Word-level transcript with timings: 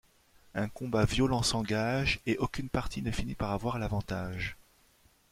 Un 0.55 0.67
combat 0.67 1.05
violent 1.05 1.43
s’engage 1.43 2.21
et 2.25 2.35
aucune 2.39 2.69
partie 2.69 3.03
ne 3.03 3.11
finit 3.11 3.35
par 3.35 3.51
avoir 3.51 3.77
l’avantage. 3.77 4.57